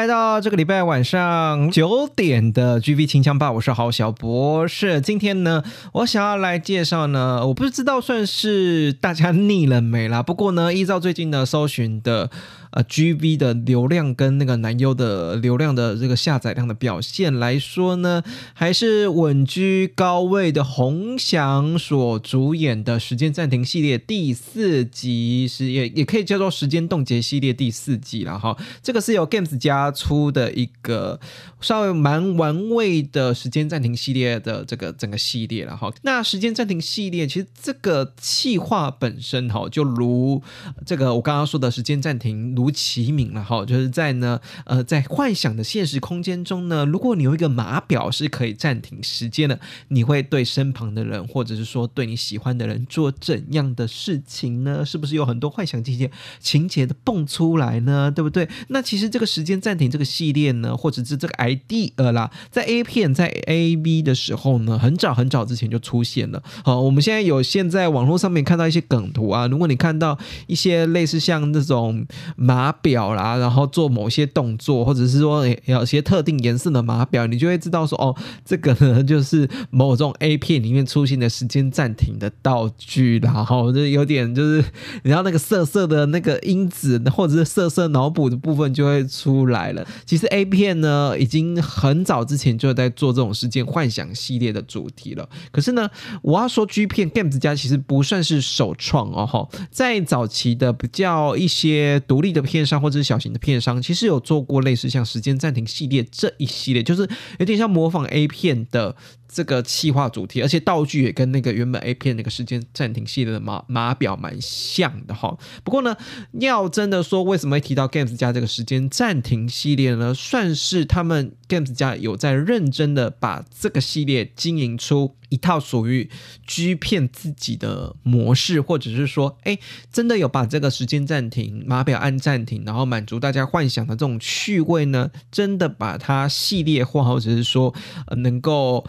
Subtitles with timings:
[0.00, 4.98] 来到这个礼拜晚上九点的 G V 清枪吧，我是郝小博士。
[4.98, 10.22] 今天呢，我想要来介绍呢，我不知道算是大家腻了没啦。
[10.22, 12.30] 不过呢，依照最近的搜寻的。
[12.70, 18.22] 呃，G V 的流量跟那个男优的流量的这个下载量的表现来说呢，
[18.54, 20.64] 还是稳居高位的。
[20.80, 28.56] 洪翔所主演的时间暂停系列第四集是也也可以叫做时间冻结系列第四季了哈。
[28.82, 31.18] 这个是由 Games 家出的一个
[31.60, 35.92] 稍微蛮玩味的时间暂停系列的这个整个系列了哈。
[36.02, 40.42] 那时间暂停系列其实这个气化本身哈，就如
[40.84, 42.30] 这个我刚刚说的时间暂停。
[42.50, 54.84] 如其名了哈，就是在呢，呃，在幻想的现实空间中呢，如果你有一个码表是可以暂停时间的，你会对身旁的人，或者是说对你喜欢的人做怎样的事情呢？
[54.84, 58.10] 是不是有很多幻想情节情节的蹦出来呢？
[58.10, 58.48] 对不对？
[58.68, 66.42] 那其实这个时间暂停这个系列呢，或者是这个 ID 呃啦，在 A 片在 A V 的时候呢，很早很早之前就出现了。
[66.64, 72.06] 好，我们现在有现在网络上面看到一些梗图啊，如果你看到一些类似像那种。
[72.36, 84.64] 码表啦，然后做某些动作，或者是说有些特定颜色的码表，你就会知道说哦，这个呢就是某种 A 片里面出现的时间暂停的道具，然后就有点就是，
[85.02, 89.86] 然后那个色色的那个因子或者是色色脑补的部分就会出来了。
[90.04, 95.26] 其实 A 片呢，已经很早之前就在做这种事件幻想系列的主题了。
[95.50, 95.88] 可是呢，
[96.20, 102.40] 我要说 G 片 Games 家其实不算是首创哦，哈，在早期的比较一些独立的。
[102.50, 107.08] 片商或者是小型的片商，其实有做过类似像时间暂停系列这一系列，就是
[107.38, 108.96] 有点像模仿 A 片的
[109.32, 115.38] 这个气划主题，而且道具也跟那个原本 A 片那个时间暂停系列的码码表蛮像的哈。
[115.62, 115.96] 不过呢，
[116.32, 120.12] 要真的说为什么会提到 Games 家这个时间暂停系列呢？
[120.12, 125.14] 算是他们 Games 家有在认真的把这个系列经营出。
[125.30, 126.10] 一套属于
[126.44, 129.56] G 片自己的模式，或者是说，哎，
[129.92, 135.12] 真的有把这个时间暂停码表按暂停，然后满足大家幻想的这种趣味呢？
[135.30, 137.72] 真的把它系列化，或者是说，
[138.16, 138.84] 能够。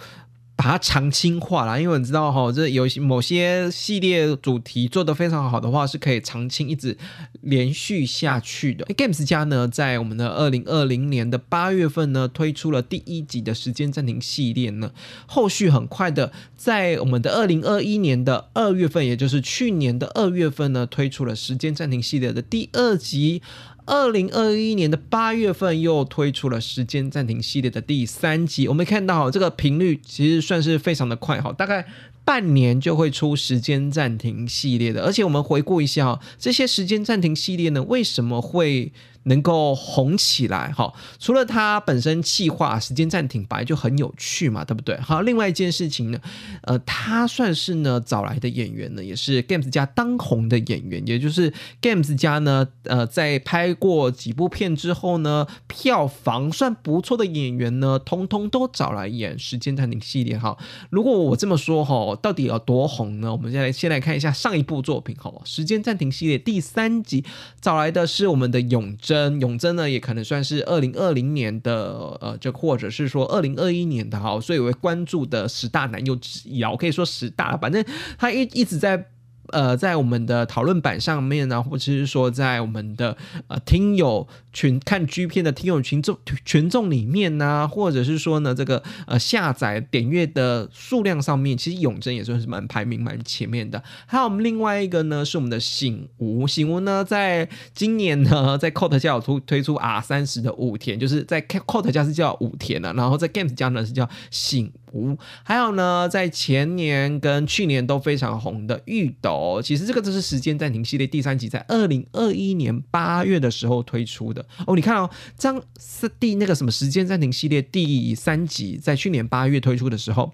[0.55, 6.95] 把它长青化啦，因为你知道哈，这有些某些系列主题做得非常好的话，是可以长青一直
[7.41, 8.85] 连续下去的。
[8.93, 14.91] Games 家呢，在我们的二零二零年的八月份呢，推出了第一集的时间暂停系列呢，
[15.25, 23.41] 后续很快的，在我们的二零二一年的二月份，也就是去年的二月份呢，推出了时间暂停系列的第二集。
[23.85, 31.85] 二零二一年的八月份又推出了时间暂停系列的第三集，我们看到这个频率其实算是非常的快哈，大概
[32.23, 38.91] 半年就会出时间暂停系列的，而且我们回顾一下哈这些时间暂停系列呢，为什么会？
[39.23, 44.99] 能够红起来哈，除了它本身气化时间暂停本来就很有趣嘛，对不对？
[44.99, 46.19] 好，另外一件事情呢，
[46.63, 60.57] 呃，他算是呢找来的演员呢，也是 Games 家当红的演员，也就是 Games 家呢，呃，在拍过几部片之后呢，票房算不错的演员呢，通通都找来演时间暂停系列哈。
[60.89, 63.31] 如果我这么说哈，到底有多红呢？
[63.31, 67.23] 我们先来先来看一下上一部作品哈，时间暂停系列第三集
[67.59, 68.97] 找来的是我们的永。
[69.11, 77.83] 真永真呢，也可能算是二零二零年的，呃，就或者是说二零二一年的哈，所以我会关注的十大男优之一啊，我可以说十大，反正
[78.17, 79.07] 他一一直在。
[79.51, 83.17] 呃，在我们的讨论版上面呢，或者是说在我们的
[83.47, 93.83] 呃听友群看 G 片的听友群众群众里面呢，或者是说呢，这个呃下载点阅的数量上面，其实永贞也算是蛮排名蛮前面的。
[94.05, 104.71] 还有我们另外一个呢，是我们的醒吾，醒吾呢，在今年呢，在 Coat 家有推推出 R 三十的武田，就是在 Coat 家是叫武田的，然后在 Games 家呢是叫醒。
[104.93, 114.75] 五，还有呢，在前年跟去年都非常红的玉斗，其实这个就是时间暂停系列第三集，在二零二一年八月的时候推出的哦。
[114.75, 120.33] 你看哦，张是第那个什么时间暂停系列第三集，在去年八月推出的时候。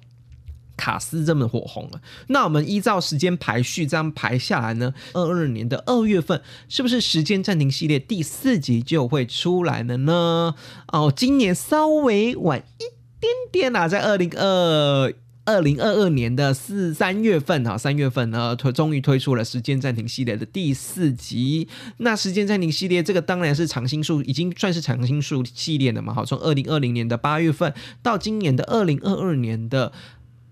[0.80, 2.00] 卡斯这么火红了。
[2.28, 6.40] 那我们依照时间排序这样排下来呢，二二年的二月份
[6.70, 10.54] 是不是时间暂停系列第四集就会出来了呢？
[10.94, 12.84] 哦，今年稍微晚一
[13.20, 15.14] 点点啊，在二零二。
[15.50, 21.70] 二零二二年的四三月份哈，三月份呢推终于推出了时间暂停系列的第四集。
[22.00, 26.14] 那时间暂停系列这个当然是长青树，已经算是长青树系列了嘛。
[26.14, 27.74] 好，从二零二零年的八月份
[28.04, 29.94] 到今年的二零二二年的。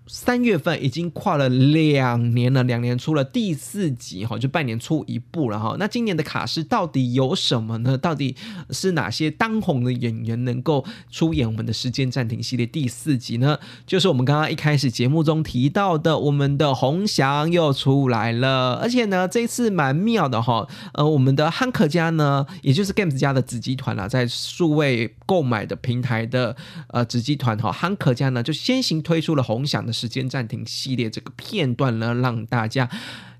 [0.08, 5.74] 三月份已经跨了两年了，两年出了第四集哈，就半年出一部了哈。
[5.80, 7.98] 那今年的卡司到底有什么呢？
[7.98, 8.36] 到底
[8.70, 13.58] 是哪些当红的演员能够出演我们的时间暂停系列第四集呢？
[13.84, 20.68] 就是我们刚刚一开始节目中提到的，我们的洪翔又出来了，而且呢，这次蛮妙的哈。
[20.94, 26.54] 呃，我们的汉克家呢，也就是 Games 家的子集团啦，在数位购买的平台的
[26.90, 29.95] 呃子集团哈，汉克家呢就先行推出了洪翔的。
[29.96, 32.90] 时间暂停系列这个片段呢，让大家。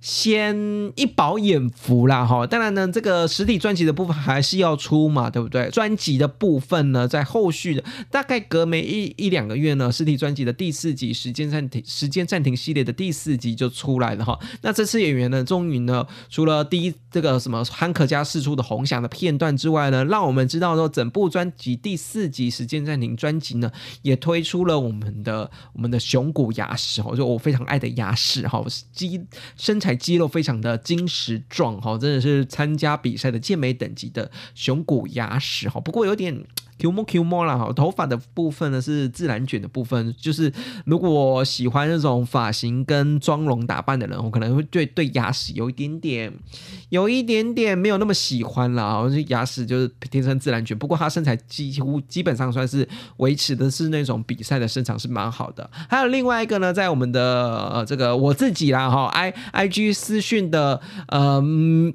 [0.08, 5.68] 先一饱眼福啦哈，当然呢，这个实体专辑的部分还是要出嘛，对不对？
[5.70, 14.38] 专辑的部分呢，在后续的大概隔没一一两个月呢，实体专辑的第四集《时间暂停》《时间暂停》系列的第四集就出来了哈。
[14.62, 23.72] 那这次演员呢，终于呢，除了第一这个什么汉克家释出的红响的片段之外呢，让我们知道说，整部专辑第四集《时间暂停》专辑呢，
[24.02, 29.20] 也推出了我们的我们的熊谷牙齿哈，就我非常爱的牙齿哈，基
[29.56, 29.95] 身材。
[29.96, 36.44] 肌肉非常的精实壮哈，真的是参加比赛的健美等级的熊骨牙齿哈，不过有点。
[36.78, 40.52] Q 摸 Q 摸啦哈，头发的部分呢是自然卷的部分，就是
[40.84, 46.32] 如果喜欢那种发型跟妆容打扮的人，我可能会对对牙齿有一点点，
[46.90, 48.98] 有一点点没有那么喜欢啦。
[48.98, 52.86] 我牙齿就是天生自然卷，不过他身材几乎基本上算是
[53.18, 55.70] 维持的是那种比赛的身长是蛮好的。
[55.88, 61.94] 还有另外一个呢，在我们的呃这个我自己啦哈，I I G 私讯的嗯。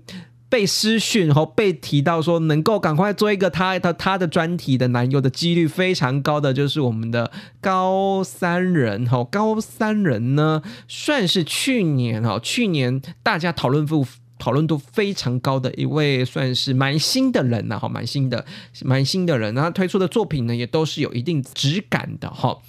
[0.51, 7.31] 被私讯后被提到说能够赶快做一个他他他的专题的男友的几率非常高的就是我们的
[7.61, 14.05] 高三人哈高三人呢算是去年哈去年大家讨论度
[14.37, 18.45] 讨论度非常高的一位算是蛮新的人呐哈蛮新的
[18.83, 22.59] 蛮新的人然后推出的作品呢也都是有一定质感的哈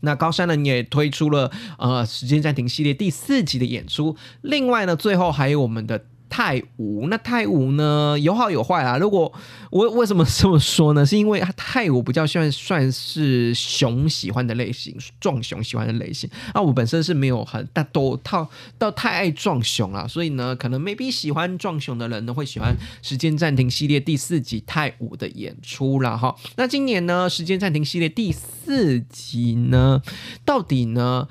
[0.00, 6.06] 那高山人也推出了呃时间暂停系列第四集的演出另外呢最后还有我们的。
[6.32, 8.96] 太武那太武呢有好有坏啊。
[8.96, 9.30] 如果
[9.70, 11.04] 我为什么这么说呢？
[11.04, 16.28] 是因为太武比较算算是熊喜欢的类型，壮熊喜欢的类型。
[16.54, 18.48] 那我本身是没有很大都套
[18.78, 26.34] 到太爱壮熊啊，所以呢，可能 maybe 喜欢壮熊的人呢会喜欢时间暂停系列第四集太武的演出了哈。
[26.56, 30.00] 那今年呢，时间暂停系列第四集呢，
[30.46, 31.28] 到底呢？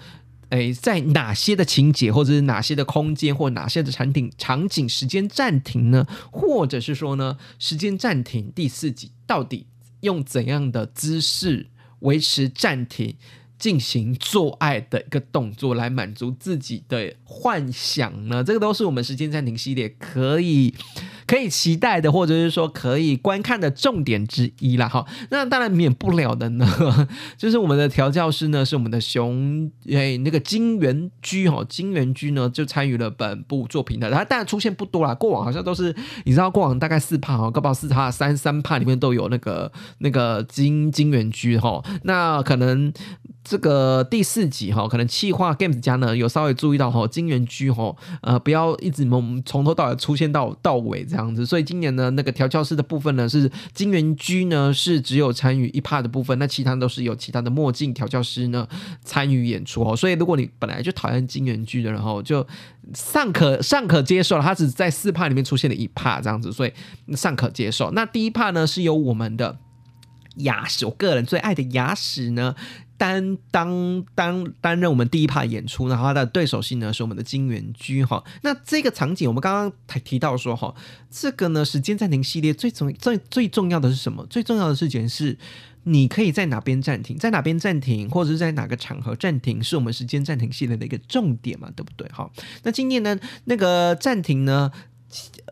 [0.52, 6.08] 诶，在哪些的情节，或者是哪些的空间，或哪些的产品场景时间暂停呢？
[6.32, 9.66] 或者是说呢，时间暂停第四集到底
[10.02, 11.68] 用怎样的姿势
[12.00, 13.16] 维持暂停？
[13.58, 18.44] 进行做爱的一个动作来满足自己的幻想呢？
[18.44, 20.74] 这个都是我们时间暂停系列可以
[21.28, 24.88] 可以期待的，或者是说可以观看的重点之一啦。
[24.88, 26.68] 哈，那当然免不了的呢，
[27.38, 42.92] 就是我们的调教师呢，是我们的熊诶，那个金元居哈，金元居呢就参与了本部作品的，他当然出现不多啦，过往好像都是你知道，过往大概四帕哈，高宝四帕三三帕里面都有那个那个金金元居哈，那可能。
[43.44, 58.68] 这个第四集哈，可能气化 Games 家呢有稍微注意到哈，金元居哈，呃，不要一直从从头到尾出现到到尾这样子，所以今年呢那个调教师的部分呢是金元居呢是只有参与一 part 的部分，那其他都是有其他的墨镜调教师呢
[59.04, 62.46] 参与演出哦，所以如果你本来就讨厌金元居的，然后就
[62.94, 66.72] 尚可尚可接受了，他只在四 part 里面出现了一 part 这样子，所以
[67.16, 67.90] 尚可接受。
[67.92, 69.58] 那第一 part 呢是由我们的
[70.36, 72.56] 牙齿，我个人最爱的牙齿呢。
[73.02, 78.24] 担当担担任我们第一趴演出，然后他的对手戏呢是我们的金元居哈。
[78.44, 80.76] 那这个场景我们刚刚才提到说哈，
[81.10, 84.24] 这个呢时间暂停系列最重最最重要的是什么？
[84.28, 85.36] 最重要的事情是
[85.86, 92.08] 你可以在哪边暂停，在哪边暂停，或者是在哪个场合暂停，是我们时间暂停系列的一个重点嘛，对不对？
[92.10, 92.30] 哈，
[92.62, 94.72] 那今天呢那个暂停呢？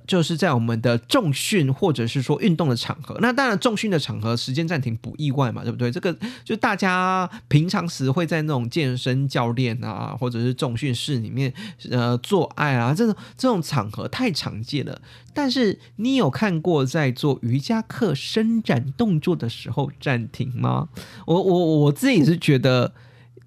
[0.09, 5.91] 就是在我们的重训或者是说运动的场合，那当然重训的场合时间暂停不意外嘛，对不对？
[5.91, 11.53] 这个就大家平常时会在那种健身教练啊，或者是重训室里面
[11.91, 14.99] 呃做爱啊，这种这种场合太常见了。
[15.31, 20.89] 但是你有看过在做瑜伽课伸展动作的时候暂停吗？
[21.27, 22.91] 我我我自己是觉得。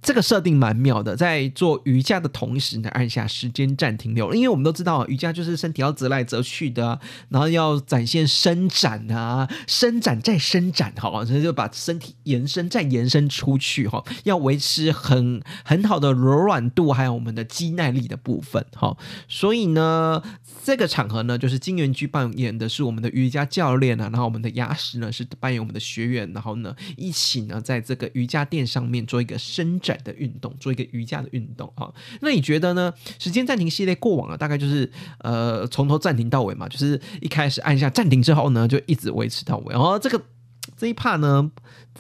[0.03, 18.97] 这个设定蛮妙的，在做瑜伽的同时呢，按下时间暂停钮，因为我们都知道瑜伽就是身体要折来折去的，然后要展现伸展啊，伸展再伸展，哈，所以就把身体延伸再延伸出去，哈，要维持很很好的柔软度，还有我们的肌耐力的部分，哈，
[19.29, 20.21] 所以呢，
[20.65, 29.92] 这个场合呢，就是金元居扮演的是我们的瑜伽教练啊，然后我们的牙石呢是扮演我们的学员，然后呢一起呢在这个瑜伽垫上面做一个伸展。
[29.99, 31.93] 的运动，做一个瑜伽的运动啊。
[32.21, 32.93] 那你觉得呢？
[33.19, 39.73] 时间暂停系列过往啊，大概就是呃从头暂停到尾嘛，就是一开始按下暂停之后呢，就一直维持到尾。
[39.73, 40.21] 然后这个
[40.77, 41.51] 这一 part 呢，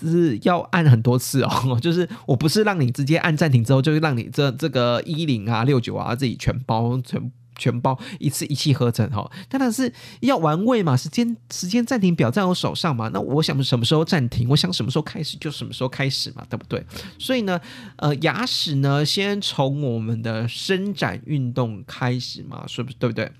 [0.00, 7.30] 是要按很多次哦， 就是我不是让你直接按暂停之后，就是让你这这个一零啊六九啊自己全包全。
[7.56, 16.84] 全包一次一气呵成哈，当然是要玩味嘛，时间时间暂停表在我手上嘛，那我想什么时候暂停，我想什么时候开始就什么时候开始嘛，对不对？
[17.18, 17.60] 所以呢，
[17.96, 23.30] 呃，牙齿呢，先从我们的伸展运动开始嘛，是不是对不对？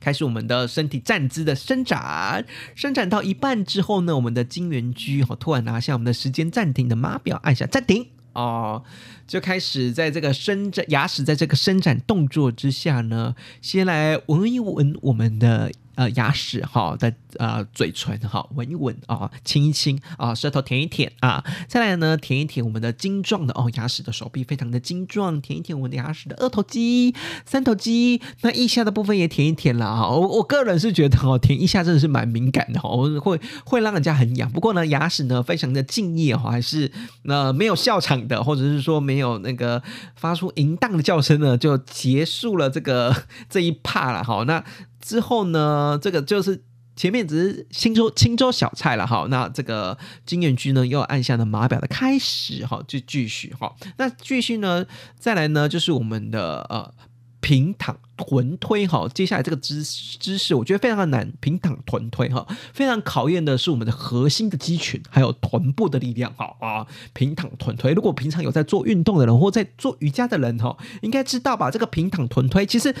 [0.00, 8.06] 开始我们的身体站姿的伸展，伸展到一半之后呢，我们的金元居哈突然拿下我们的时间暂停的码表，按下暂停。
[8.38, 8.82] 哦，
[9.26, 15.72] 就开始在这个伸展牙齿，在这个伸展动作之下呢，先来闻一闻我们的。
[15.98, 27.12] 呃，牙齿哈的呃嘴唇哈，闻一闻啊，亲一亲啊，舌头舔一舔啊，再来呢，舔一舔我们的精壮的哦牙齿的手臂，非常的精壮，舔一舔我们的牙齿的二头肌、
[27.44, 30.08] 三头肌，那腋下的部分也舔一舔了哈。
[30.08, 34.48] 我我个人是觉得哦，舔腋下真的是蛮敏感的哦，会会让人家很痒。
[34.52, 39.82] 不过呢，牙齿呢非常的敬业哈，还是那没有笑场的，或者是说没有那个
[40.14, 43.12] 发出淫荡的叫声呢，就结束了这个
[43.50, 44.44] 这一趴了哈。
[44.46, 44.62] 那。
[45.00, 46.62] 之后呢，这个就是
[46.96, 49.26] 前面只是青州青州小菜了哈。
[49.30, 53.74] 那这个金元居呢，又按下了码表的开始哈，就继续哈。
[53.96, 54.84] 那继续呢，
[55.18, 56.92] 再来呢，就是我们的呃
[57.40, 57.96] 平躺。
[58.20, 71.70] 臀推哈，接下来这个姿姿势我觉得非常的难，平躺臀推哈，非常考验的是我们的核心的肌群，还有臀部的力量哈啊，平躺臀推，如果平常有在做运动的人或在做瑜伽的人哈，应该知道吧？
[71.70, 72.92] 这个平躺臀推其实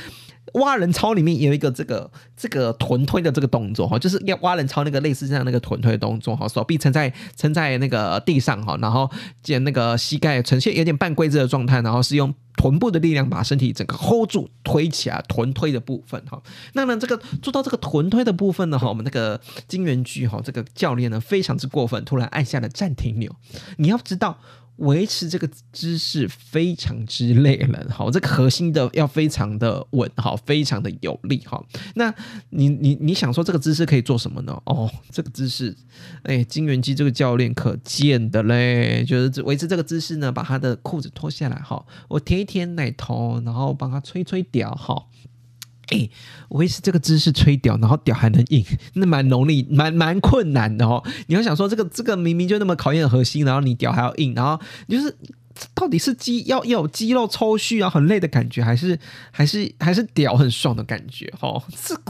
[0.54, 9.10] 蛙人操里面有一个这个这个臀推的这个动作哈，就是要蛙人操那个类似这样那个臀推的动作哈，手臂撑在撑在那个地上哈，然后
[9.42, 15.08] 见那个膝盖呈现有点半跪姿的状态，然后是用臀部的力量把身体整个 hold 住推起。
[15.08, 16.42] 来，臀推的部分哈，
[16.74, 23.34] 那呢，这个做到这个臀推的部分呢，哈，我们那个金元居哈，这个教练呢非常之过分，突然按下了暂停钮。
[23.76, 24.38] 你要知道，
[24.78, 31.66] 维持这个姿势非常之累了，好，这个核心的要非常的稳，好，非常的有力，好。
[31.94, 32.12] 那
[32.50, 34.62] 你你你想说这个姿势可以做什么呢？
[34.66, 35.76] 哦，这个姿势，
[36.22, 45.06] 哎，金元基这个教练可见的嘞，就是维持这个姿势呢，把他的裤子脱下来，哈，我舔一舔奶头，然后帮他吹吹屌，哈。
[45.90, 46.08] 哎，
[46.50, 48.64] 维持这个姿势吹屌，然后屌还能硬，
[48.94, 51.02] 那蛮容易，蛮蛮困难的哦。
[51.26, 55.16] 你要想说，这个这个明明就那么考验核心，然后你屌还要硬，然后就是
[55.74, 58.98] 到底是肌要要有肌肉抽蓄啊，很累的感觉，还是
[59.30, 61.32] 还是还是屌很爽的感觉？
[61.40, 62.00] 哦，这。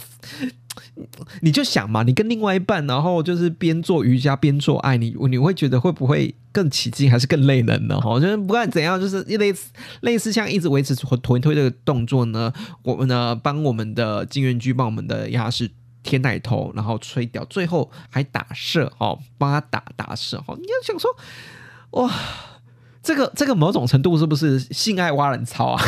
[1.40, 8.00] 你就想嘛，你跟另外一半，然后就是边做瑜伽边做爱，你你会觉得会不会更起劲，还是更累人呢？
[8.00, 12.52] 哈，就是不管怎样，就是类似类似像一直维持臀臀推这个动作呢，
[12.82, 15.70] 我们呢帮我们的金元居帮我们的牙齿
[16.02, 21.10] 贴奶头，然后吹掉，最后还打射，哦，帮他打打射，哦，你要想说，
[21.90, 22.10] 哇。
[23.00, 25.82] 这个这个某种程度是不是性爱挖人操啊？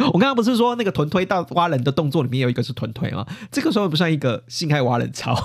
[0.12, 3.26] 我刚刚不是说那个臀推到挖人的动作里面有一个是臀推吗？
[3.50, 5.36] 这个时候不算一个性爱挖人操。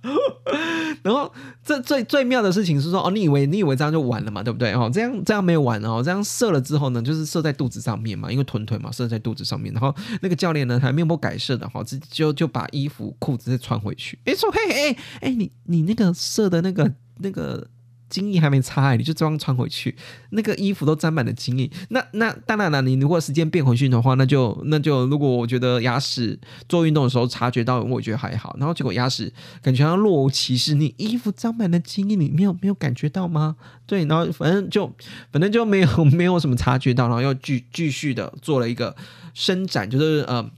[1.02, 1.32] 然后
[1.64, 4.72] 这最最妙的事情是说，哦，你以为你以为这样就完了嘛，对不对？
[4.72, 9.72] 哦，这样这样没有完哦，这样射了之后呢，就是射在肚子上面嘛，因为臀推嘛，射在肚子上面。
[9.72, 14.18] 然后那个教练呢，还面不改色的哈，直就就把衣服裤子再穿回去。
[14.24, 17.68] 哎，说嘿哎哎，你你那个射的那个那个。
[18.08, 19.96] 精液还没擦，你就这样穿回去，
[20.30, 21.70] 那个衣服都沾满了精液。
[21.90, 28.56] 那那当然了，你如果时间变回去的话，那就那就如果我觉得牙齿做运动的时候察觉到，我觉得还好。
[28.58, 33.56] 然后结果牙齿感觉像若无其事，你衣服沾满了精液，你没有没有感觉到吗？
[33.86, 34.86] 对，然后反正就
[35.32, 38.94] 反正就没有没有什么察觉到，然后又继继续的做了一个
[39.34, 40.48] 伸展，就是呃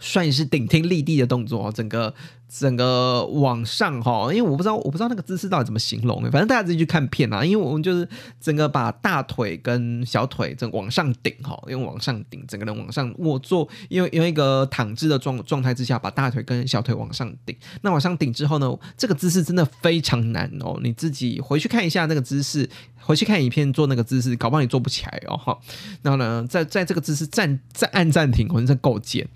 [0.00, 2.14] 算是顶天立地的动作，整个。
[2.56, 7.44] 整个往上哈，因为我不知道我不知道那个姿势到底怎么形容，反正大家自己去看片啊。
[7.44, 8.08] 因为我们就是
[8.40, 17.56] 整个把大腿跟小腿整往上顶哈，用往上顶，整个人往上卧坐，因为用一个躺姿的状状态之下，把大腿跟小腿往上顶。
[17.82, 22.70] 那往上顶之后呢，这个姿势真的非常难哦，你自己回去看一下那个姿势。
[23.06, 25.58] 回去看影片做那个姿势，搞不好你做不起来哦哈。
[26.00, 29.28] 然后呢，在在这个姿势暂在按暂停，可能在够贱。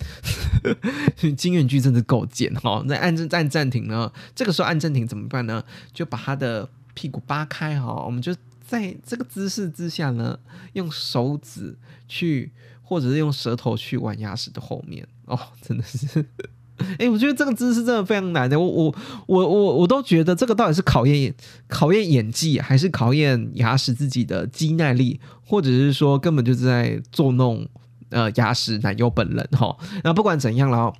[1.37, 2.83] 金元剧真的够贱哈。
[2.89, 5.62] 在按按暂停呢，这个时候按暂停怎么办呢？
[5.93, 8.03] 就把他的屁股扒开哈。
[8.05, 8.35] 我们就
[8.67, 10.38] 在这个姿势之下呢，
[10.73, 16.25] 用手指去，或者是用舌头去玩牙齿的后面哦，真的是。
[16.99, 18.59] 哎，我觉得这个姿势真的非常难的。
[18.59, 18.95] 我我
[19.27, 21.35] 我我我都觉得这个到底是考验
[21.67, 27.67] 考验演技，还是考验牙齿自己的肌耐力，或者是说根本就是在作弄
[28.11, 29.77] 呃牙齿男友本人哈？
[30.05, 30.93] 那不管怎样了。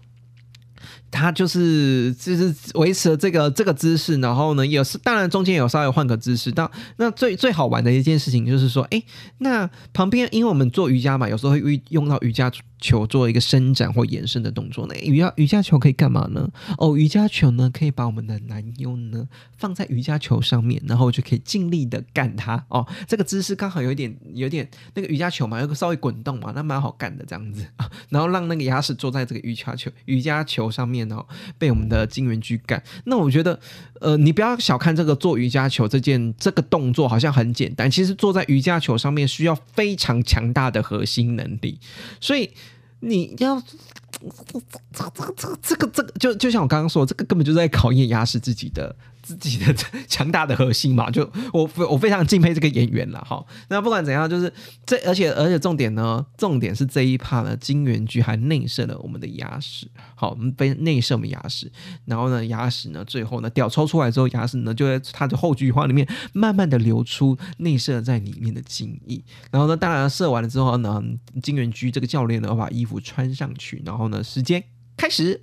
[1.11, 6.53] 他就是就是维持了这个这个姿势，然后呢，也是当然中间有稍微换个姿势。
[6.53, 9.03] 当那最最好玩的一件事情就是说，哎，
[9.39, 12.51] 那旁边因为我们做瑜伽嘛，有时候会用到瑜伽
[12.81, 14.87] 球做一个伸展或延伸的动作。
[14.87, 16.49] 那瑜伽瑜伽球可以干嘛呢？
[16.77, 22.63] 哦，瑜伽球呢可以把我们的男优呢放在瑜伽球上面，然后就可以尽力的干它。
[22.69, 27.67] 哦，这个姿势刚好有点有点那个瑜伽球嘛，有个稍微滚动嘛，那蛮好干的这样子。
[28.11, 30.99] 然后让那个牙齿坐在这个瑜伽球瑜伽球上面。
[31.09, 33.59] 然后被我们的金元居干，那我觉得，
[34.01, 41.79] 呃，你不要小看这个做瑜伽球这件这个动作，好像很简单，其实坐在瑜伽球上面需要非常强大的核心能力，
[42.21, 42.51] 所以
[43.01, 44.61] 你要这
[44.93, 48.95] 这这这这个这个，就就像我刚刚说，这个根本就在考验牙齿自己的。
[49.37, 49.75] 自己的
[50.07, 53.45] 强大的核心嘛， 就我我非常敬佩这个演员了哈。
[53.69, 54.53] 那不管怎样，就是
[54.87, 59.89] 这而且而且重点呢，重点是这一趴呢，金元居还内射了我们的牙齿。
[60.15, 61.71] 好，我们被内射我们牙齿，
[62.07, 69.23] 然后呢，牙齿呢，最后呢，屌抽出来之后，牙齿呢就在它的后菊花里面慢慢的流出内射在里面的精液。
[69.51, 71.03] 然后呢，当然射完了之后呢，
[71.43, 74.63] 金元居这个教练呢把衣服穿上去，然后呢，时间
[74.97, 75.43] 开始，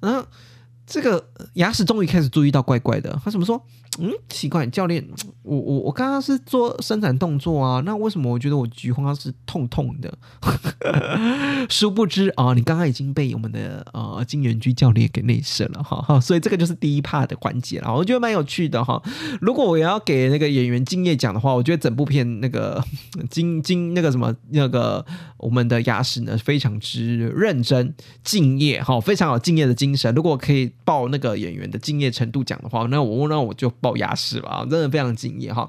[0.00, 0.24] 嗯。
[0.86, 3.60] 这个牙齿终于开始注意到怪怪的，他怎么说？
[4.00, 5.06] 嗯，奇怪，教练，
[5.42, 10.12] 我我我刚刚是做伸展动作啊，那为什么我觉得我菊花是痛痛的？
[11.70, 19.00] 殊不知啊，你刚刚已经被我们的呃金元居教练给内射了哈哈，所以这个就是第一 part 的环节了，我觉得蛮有趣的哈。
[19.40, 22.82] 如果我要给那个演员敬业奖的话，我觉得整部片那个
[23.30, 27.94] 金金那个什么那个我们的牙齿呢，非常之认真
[28.24, 30.12] 敬业哈，非常有敬业的精神。
[30.16, 33.70] 如果可以报那个演员的敬业程度讲的话，那我那我就。
[33.80, 35.68] 报牙齿吧，真的非常敬业哈。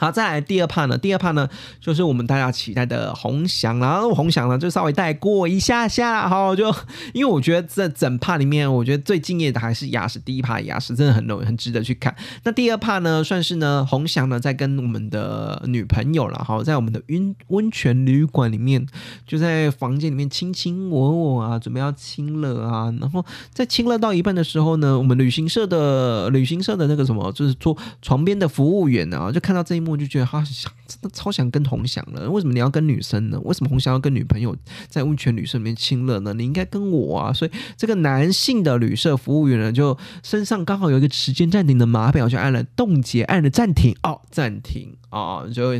[0.00, 0.96] 好，再来第二趴呢？
[0.96, 1.46] 第二趴呢，
[1.78, 6.74] 就是我们大家期待的红翔然后红翔呢，就稍微带过一下下，好，就
[7.12, 10.18] 因为我觉得这整趴里面，我觉得最敬业的还是牙齿。
[10.20, 12.16] 第一趴牙齿真的很容很值得去看。
[12.44, 18.86] 那第二趴呢，算是呢，红翔呢在跟我们的女朋友了，好，在我们的温温泉旅馆里面，
[19.26, 22.90] 就在房间里面卿卿我我啊，准备要亲了啊。
[22.98, 29.89] 然后在亲了到一半的时候呢，我们旅行社的旅行社的那个什么，就是做床边的服务员啊，就看到这一幕。
[29.90, 32.30] 我就觉得他想真的超想跟红翔了。
[32.30, 33.40] 为什么你要跟女生呢？
[33.40, 34.56] 为什么红翔要跟女朋友
[34.88, 36.32] 在温泉旅社里面亲热呢？
[36.34, 37.32] 你应该跟我啊！
[37.32, 45.70] 所以这个男性的旅社服务员呢，就身上刚好有一个时间暂停的码表，就按了冻结，按了暂停哦，暂停啊，就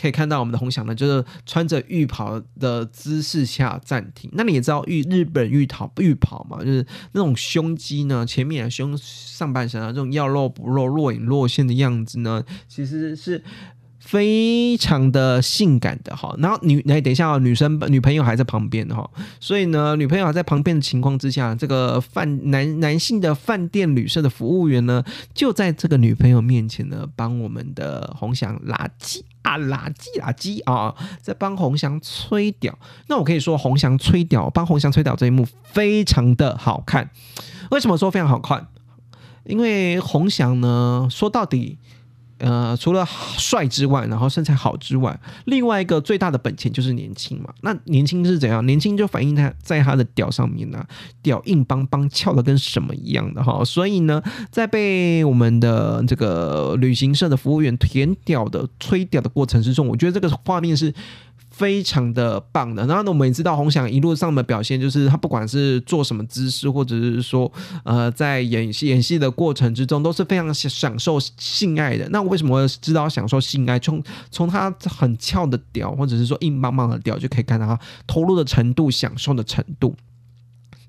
[0.00, 4.28] 可以看到我们的红翔呢，就是穿着浴袍的姿势下暂停。
[4.32, 12.42] 那你也知道浴日本浴袍浴袍嘛，就是那种胸肌呢，前面胸上半身啊，这种要露不露、若隐若现的样子呢。
[12.66, 13.42] 其实是
[14.00, 19.08] 非常的性感的哈，然后女来等一下啊，女生女朋友还在旁边哈，
[19.38, 32.76] 所以呢，女朋友还在旁边的情况之下，这个饭男男性的饭店旅社的服务员呢，就在这个女朋友面前呢，帮我们的红翔拉鸡啊，拉鸡拉鸡啊，在帮红翔吹屌。
[33.06, 37.10] 那我可以说，红翔吹屌，帮红翔吹屌这一幕非常的好看。
[37.70, 38.66] 为什么说非常好看？
[39.44, 41.76] 因为红翔呢，说到底。
[42.40, 43.06] 呃，除了
[43.38, 47.52] 帅之外，然后身材好之外，另外一个最大的本钱就是年轻嘛。
[47.60, 48.64] 那年轻是怎样？
[48.66, 50.84] 年轻就反映他在他的屌上面呢，
[51.22, 53.64] 屌硬邦邦，翘的跟什么一样的哈。
[53.64, 60.92] 所以呢，在被我们的这个旅行社的服务员舔屌的吹屌的过程之中，我觉得这个画面是。
[61.60, 67.52] 非常的棒的，然后呢，我们也知道红翔一路上的表现，就是他不管是做什么姿势，或者是说，
[67.84, 72.08] 呃，在演戏演戏的过程之中，都是非常享受性爱的。
[72.08, 73.78] 那为什么知道享受性爱？
[73.78, 79.94] 从从他很翘的屌，或者是说硬邦邦的屌，就可以看到他投入的程度、享受的程度。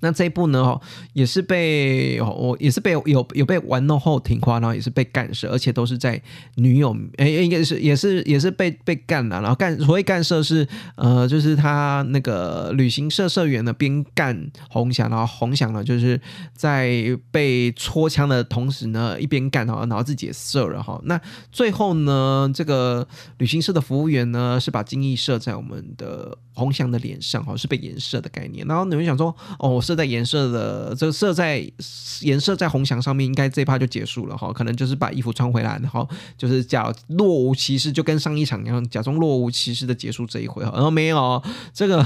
[0.02, 0.80] 那这一部呢，
[1.14, 6.22] 也是被我也是被有有被玩弄后挺花，然后也是被干涉，而且都是在
[6.56, 16.20] 女友哎，应该是也是也是被被干了，然后干所谓干涉是呃，就是他那个旅行社社员呢边干红翔，然后红翔呢就是
[16.54, 21.00] 在被戳枪的同时呢一边干，然后然后自己也射了哈。
[21.06, 21.20] 那
[21.52, 23.08] 最后呢，这个
[23.40, 28.66] 旅行社的服务员呢是把精液射在我们的红翔的脸上哈，是被颜射的概念。
[28.68, 29.72] 然后你们想说哦。
[29.72, 31.69] 我射在颜色的这个射在
[32.21, 34.51] 颜色在红墙上面，应该这一趴就结束了哈。
[34.54, 40.71] 可能就是把衣服穿回来，然后就是假若无其事，就跟上一场一样，假装若无其事的结束这一回哈。
[40.73, 42.06] 然后没有这个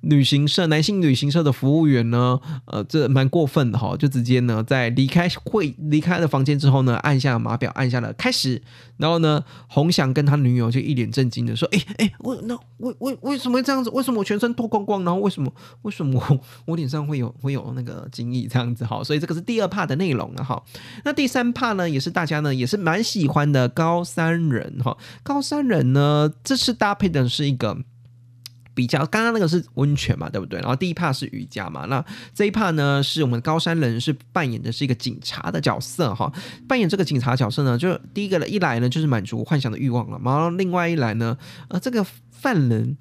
[0.00, 8.60] 旅行社男性旅行社的服务员呢，呃，这蛮过分的哈，就直接呢在离开会离开了房间之后呢，按下了码表，按下了开始。
[8.98, 13.90] 然后呢，洪翔跟他女友就一脸震惊的说：“哎哎，我那为为为什么这样子？
[13.90, 15.02] 为什么我全身脱光光？
[15.02, 18.86] 然后为什么为什么我脸上会有会有那个精液这样子？
[18.86, 20.62] 哈，所以这个是第二 part 的内容了哈。
[21.04, 24.96] 那第三 part 呢，也是大家呢也是蛮喜欢的高山人哈。
[25.22, 27.76] 高山人呢，这次搭配的是一个。”
[28.74, 30.58] 比较刚刚那个是温泉嘛，对不对？
[30.60, 36.32] 然后第一 part 是瑜伽嘛，那这一 part 呢是我们高山人是扮演的是一个警察的角色哈。
[36.66, 41.36] 扮演这个警察角色呢，就第一个一来呢就是满足幻想的欲望了，然后另外一来呢，
[41.68, 42.96] 呃，这个犯人。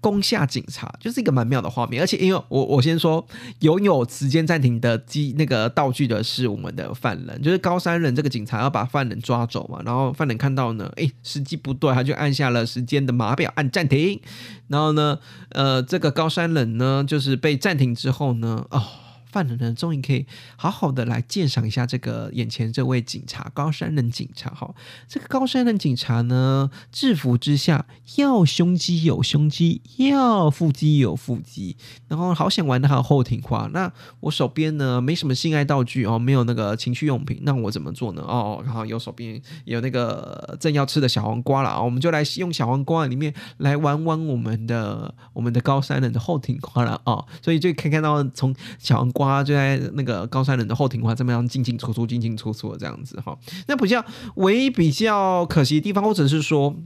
[0.00, 3.26] 攻下警察就是一个蛮妙的画面，而且因为我我先说
[3.60, 14.20] 拥有时间暂停的机那个道具的是我们的犯人，就是高山人这个警察要把犯人抓走嘛，然后犯人看到呢，哎，时机不对，他就按下了时间的码表按暂停，
[14.68, 15.18] 然后呢，
[15.50, 18.82] 呃，这个高山人呢就是被暂停之后呢，哦。
[19.30, 24.74] 犯人呢，终于可以好好的来鉴赏一下这个眼前这位警察高山人警察哈。
[25.06, 27.84] 这个高山人警察呢，制服之下
[28.16, 31.76] 要胸肌有胸肌，要腹肌有腹肌，
[32.08, 33.68] 然后好想玩的还有后庭花。
[33.74, 38.22] 那我手边呢没什么性爱道具哦，没有那个情趣用品，那我怎么做呢？
[38.22, 47.22] 哦，然后有手边有那个正要吃的小黄瓜了啊，我们就来用小黄瓜里面来玩玩我们的我们的高山人的后庭花了啊。
[47.42, 49.12] 所以就可以看到从小黄。
[49.17, 54.04] 瓜就在那个高山人的后庭花这么样进进出出进进出出这样子哈，那比较
[54.36, 56.76] 唯一比较可惜的地方，或者是说。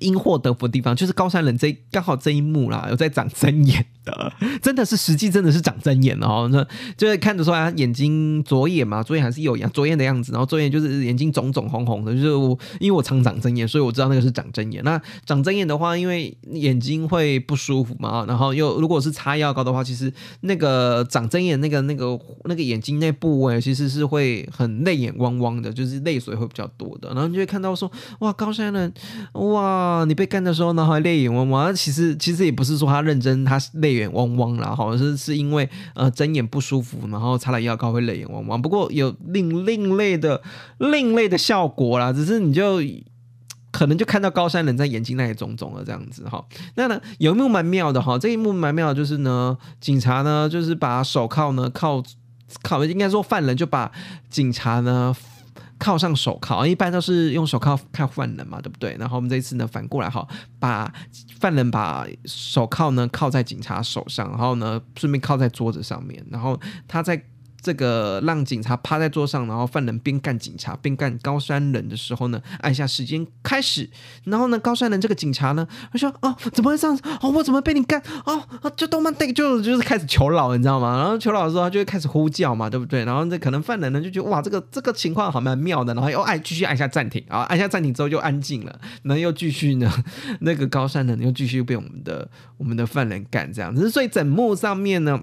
[0.00, 6.66] 因祸得福的地方就是高山人这刚好这一幕啦，有在长真眼的，真的是实际真的是长真眼哦，那
[6.96, 14.82] 就是看得出来眼睛左眼嘛，左眼还是右眼，左眼的样子，然后左眼就是眼睛肿肿红红的，就是我因为我常长真眼，所以我知道那个是长真眼。
[14.84, 27.90] 那长真眼的话，因为眼睛会不舒服嘛，然后又如果是擦药膏的话，其实那个长真眼那个那个那个眼睛那部位其实是会很泪眼汪汪的，就是泪水会比较多的，然后你就会看到说
[28.20, 28.92] 哇高山人
[29.32, 30.04] 哇。
[30.06, 31.74] 你被干的时候呢，还泪眼汪汪。
[31.74, 38.60] 其实其实也不是说他认真，他泪眼汪汪啦，好像是是因为呃睁眼不舒服，然后擦了药膏会泪眼汪汪。
[38.60, 40.40] 不过有另另类的
[40.78, 42.80] 另类的效果啦，只是你就
[43.72, 46.44] 可能就看到高山人在眼睛那里肿肿了这样子哈。
[46.76, 52.02] 那呢有一幕蛮妙的哈，这一幕蛮妙的就是呢，警察呢就是把手铐呢铐
[52.62, 53.90] 铐，应该说犯人就把
[54.30, 55.14] 警察呢。
[55.78, 58.96] 铐上手铐，一般都是用手铐铐犯人嘛，对不对？
[58.98, 60.26] 然后我们这一次呢，反过来哈，
[60.58, 60.92] 把
[61.38, 66.58] 犯人把手铐呢铐在警察手上，然后呢顺便铐在桌子上面，然后
[66.88, 67.22] 他在。
[67.66, 73.90] 这个让警察趴在桌上，然后犯人边干警察边干高山人的时候呢，按下时间开始。
[74.22, 77.02] 然后呢，高山人这个警察呢，他说：“哦，怎么会这样子？
[77.20, 78.00] 哦，我怎么被你干？
[78.24, 78.40] 哦，
[78.76, 80.96] 就动漫对，就就是开始求饶，你知道吗？
[80.98, 83.04] 然后求饶的时候，他就会开始呼叫嘛，对不对？
[83.04, 89.92] 然后这可能犯人呢就觉得哇，这个这个情况好蛮妙的，然后又按继续按下暂停，然后按下暂停之后就安静了，然后又继续呢，
[90.38, 93.90] 那个高山人又继续被我们的我们的犯人干这样子。
[93.90, 95.20] 所以整幕上面呢。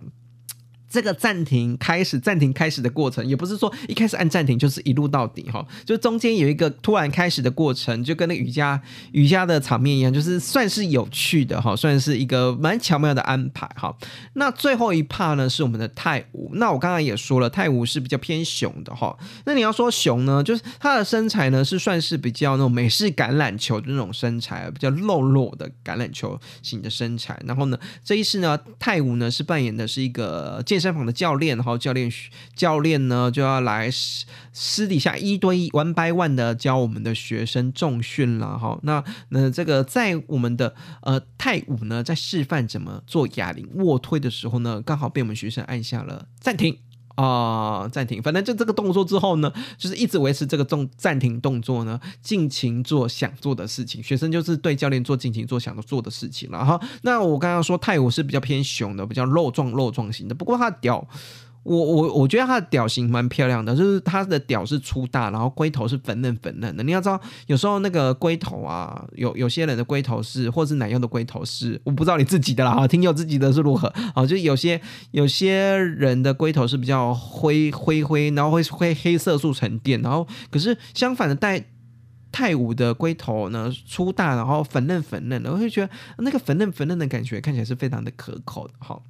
[0.93, 8.79] 这个暂停开始，暂停开始的过程，也不是说一开始按暂停就是一路到底哈，就中间有一个突然开始的过程，就跟那瑜伽
[9.11, 13.91] 瑜伽的场面一样，就是算是有趣的哈，算是一个蛮巧妙的安排哈。
[14.33, 19.17] 那最后一帕呢是我们的泰舞，那我刚刚也说了，泰舞是比较偏熊的哈。
[19.45, 27.41] 那你要说熊呢，就是他的身材呢是算是比较那种美式橄榄球的那种身材，比较肉肉的橄榄球型的身材。
[27.47, 32.11] 然后呢，这一次呢，泰舞呢是扮演的是一个健身房的教练，然后教练
[32.53, 38.77] 教练呢就要来私私底下一对一 one by one 的教我们的学生重训了哈。
[38.83, 46.77] 那那这个在我们的呃泰舞呢在示范怎么做哑铃卧推的时候呢，刚好被我们学生按下了暂停。
[47.15, 54.01] 啊，暂停，反正就这个动作之后呢，就是一直维持这个动暂停动作呢，尽情做想做的事情。
[54.01, 56.79] 学生就是对教练做尽情做想做的事情了哈。
[57.03, 61.07] 那我刚刚说泰舞是比较偏雄的，比较肉壮肉壮型的，不过他屌。
[61.63, 66.83] 我我我觉得它的屌型蛮漂亮的，就是它的屌是粗大，然后龟头是粉嫩粉嫩的。
[66.83, 74.25] 你要知道，有时候那个龟头啊，有有些人的龟头是，或是奶油的龟头是，我不知道你自己的啦哈，听友自己的是如何啊？
[74.25, 74.79] 就有些
[75.11, 81.63] 有些人的龟头是比较灰灰灰，然后会会黑色素沉淀，然后可是相反的带
[82.31, 89.01] 泰武的龟头呢粗大，然后粉嫩粉嫩的，我会觉得那个粉嫩粉嫩的感觉看起来是非常的可口的哈。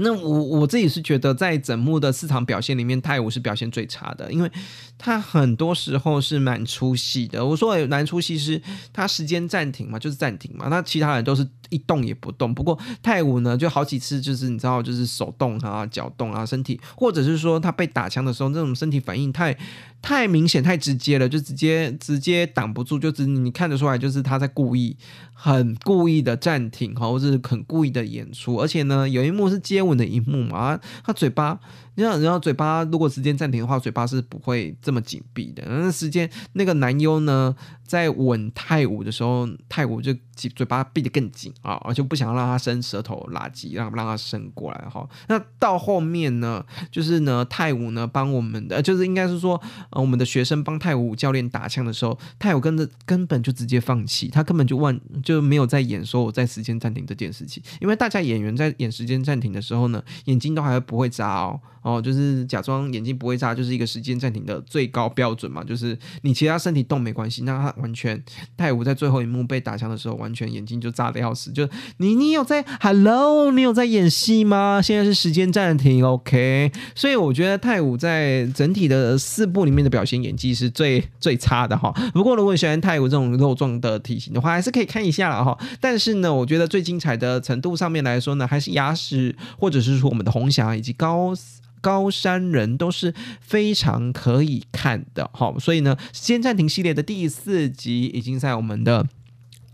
[0.00, 4.50] 那我我自己是觉得，在整幕的四场表现里面，泰武是表现最差的，因为
[4.96, 7.44] 他很多时候是蛮出戏的。
[7.44, 10.68] 我说蛮出戏是他时间暂停嘛，就是暂停嘛。
[10.68, 12.54] 那其他人都是一动也不动。
[12.54, 19.56] 不过泰武呢，就好几次就是你知道，就是手动啊、脚动啊、身体，或者是说他被打枪的时候，那种身体反应太
[20.00, 24.96] 太明显、太直接了，就直接直接挡不住，就只你看得出来，就是他在故意。
[25.40, 31.60] 很故意的暂停，或者是很故意的演出，而且呢，有一幕是接吻的一幕嘛，他嘴巴。
[32.06, 35.64] 你然后嘴巴如果时间暂停的话，嘴巴是不会这么紧闭的。
[35.66, 40.14] 那时间那个男优呢，在吻泰武的时候，泰武就
[40.54, 45.08] 嘴巴闭得更紧啊，而且不想让他伸舌头垃圾，让让他伸过来哈。
[45.28, 61.60] 那到后面呢，就是呢，泰武呢帮我们的，就是应该是说，呃，我们的学生帮泰武教练打枪的时候，泰武跟着根本就直接放弃，他根本就忘就没有在演说我在时间暂停这件事情，因为大家演员在演时间暂停的时候呢，眼睛都还不会眨哦。
[61.88, 65.64] 哦，就是假装眼睛不会眨，就是一个时间暂停的最高标准嘛。
[65.64, 68.22] 就是你其他身体动没关系，那他完全
[68.58, 71.50] 泰武在最后一幕被打枪的时候，完全眼睛就眨的要死。
[71.50, 74.82] 就你你有在 Hello，你有在演戏吗？
[74.82, 76.70] 现在是时间暂停，OK。
[76.94, 81.90] 所以我觉得泰武在整体的四部里面的表现演技是最最差的哈。
[82.12, 85.56] 不过如果你喜欢泰武这种肉壮的体型的话，还是可以看一下了哈。
[85.80, 91.32] 但是呢，我觉得最精彩的程度上面来说呢，还是牙齿或者是说我们的红霞以及高。
[91.80, 99.06] 高山人都是非常可以看的，好，所以呢，时间暂停系列的第四集已经在我们的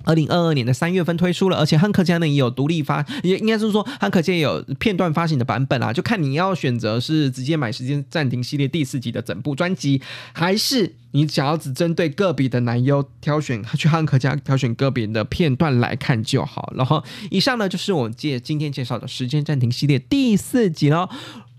[0.04, 10.02] 二零二二年的三月份推出了，而且汉克家呢也有独立发，也应该是说汉克家也有片段发行的版本啊，就看你要选择是直接买时间暂停系列第四集的整部专辑，
[10.34, 16.70] 还是你想要只针对个别的男优挑选去汉克家挑选个别的片段来看就好。
[16.76, 21.08] 然后以上呢就是我介今天介绍的时间暂停系列第四集喽。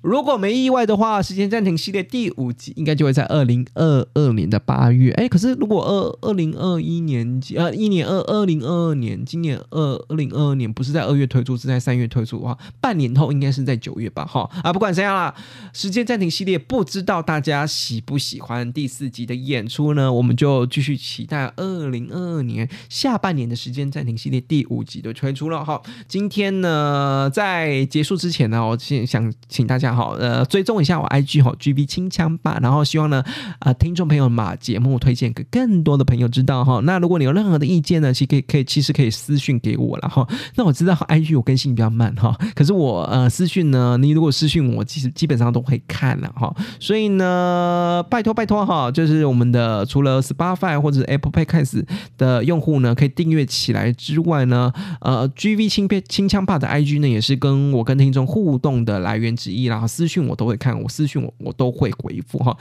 [0.06, 5.12] 如果没意外的话，时间暂停系列第五集应该就会在二零二二年的八月。
[5.14, 14.24] 哎，可是如果二二零二一年呃一年二二零二二年，今年二二零二二年不是在二月推出，是在三月推出的话，半年后应该是在九月吧？
[14.26, 15.34] 哈啊，不管怎样啦，
[15.74, 20.14] 时间暂停系列不知道大家喜不喜欢第四集的演出呢？
[20.14, 25.66] 我们就继续期待二零二二年下半年的时间暂停系列第五集的推出了。
[25.66, 29.95] 哈，今天呢，在结束之前呢，我先想请大家。
[29.96, 32.60] 好，呃，追踪一下我 IG 哈，GB 清枪吧。
[32.62, 33.24] 然后希望呢，
[33.60, 36.82] 啊，听众朋友把节目推荐给更多的朋友知道哈。
[36.84, 40.28] 那如果你有任何的意见呢，其实可以可以，其实可以私讯给我了哈。
[40.56, 46.54] 那我知道 IG 我更新比较慢哈，可是我呃私讯呢，你如果私讯我，其实基本上都会看了哈。
[46.80, 51.86] 所以呢，拜托拜托哈，就是我们的除了 Spotify 或者 Apple Podcast
[52.18, 59.85] 的用户呢，可以订阅起来之外呢，呃，GB 清清枪吧的 IG 呢，也是跟我跟听众互动的来源之一啦。
[59.88, 62.58] 私讯我都会看，我私讯我我都会回复哈。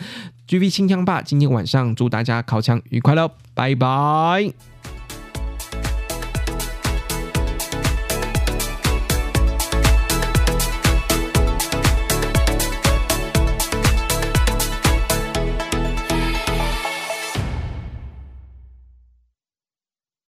[0.47, 4.94] G V 清枪吧，今天晚上祝大家考枪愉快喽，拜拜。